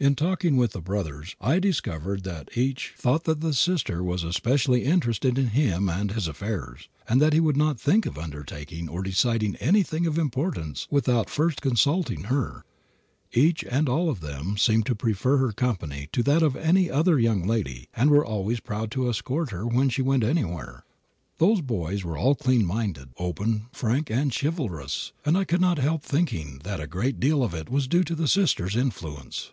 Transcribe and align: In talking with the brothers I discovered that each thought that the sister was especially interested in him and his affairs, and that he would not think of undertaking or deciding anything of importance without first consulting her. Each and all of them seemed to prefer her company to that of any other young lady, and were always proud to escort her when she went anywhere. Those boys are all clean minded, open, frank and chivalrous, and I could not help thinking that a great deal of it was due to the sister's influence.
In 0.00 0.14
talking 0.14 0.56
with 0.56 0.74
the 0.74 0.80
brothers 0.80 1.34
I 1.40 1.58
discovered 1.58 2.22
that 2.22 2.56
each 2.56 2.94
thought 2.96 3.24
that 3.24 3.40
the 3.40 3.52
sister 3.52 4.00
was 4.00 4.22
especially 4.22 4.84
interested 4.84 5.36
in 5.36 5.48
him 5.48 5.88
and 5.88 6.12
his 6.12 6.28
affairs, 6.28 6.88
and 7.08 7.20
that 7.20 7.32
he 7.32 7.40
would 7.40 7.56
not 7.56 7.80
think 7.80 8.06
of 8.06 8.16
undertaking 8.16 8.88
or 8.88 9.02
deciding 9.02 9.56
anything 9.56 10.06
of 10.06 10.16
importance 10.16 10.86
without 10.88 11.28
first 11.28 11.60
consulting 11.60 12.24
her. 12.30 12.64
Each 13.32 13.64
and 13.64 13.88
all 13.88 14.08
of 14.08 14.20
them 14.20 14.56
seemed 14.56 14.86
to 14.86 14.94
prefer 14.94 15.38
her 15.38 15.50
company 15.50 16.08
to 16.12 16.22
that 16.22 16.44
of 16.44 16.54
any 16.54 16.88
other 16.88 17.18
young 17.18 17.42
lady, 17.44 17.88
and 17.92 18.08
were 18.08 18.24
always 18.24 18.60
proud 18.60 18.92
to 18.92 19.10
escort 19.10 19.50
her 19.50 19.66
when 19.66 19.88
she 19.88 20.00
went 20.02 20.22
anywhere. 20.22 20.84
Those 21.38 21.60
boys 21.60 22.04
are 22.04 22.16
all 22.16 22.36
clean 22.36 22.64
minded, 22.64 23.08
open, 23.18 23.66
frank 23.72 24.12
and 24.12 24.32
chivalrous, 24.32 25.10
and 25.26 25.36
I 25.36 25.42
could 25.42 25.60
not 25.60 25.78
help 25.78 26.04
thinking 26.04 26.60
that 26.62 26.78
a 26.78 26.86
great 26.86 27.18
deal 27.18 27.42
of 27.42 27.52
it 27.52 27.68
was 27.68 27.88
due 27.88 28.04
to 28.04 28.14
the 28.14 28.28
sister's 28.28 28.76
influence. 28.76 29.50